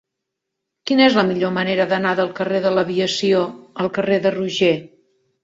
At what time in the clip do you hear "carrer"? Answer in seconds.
2.41-2.63, 4.01-4.19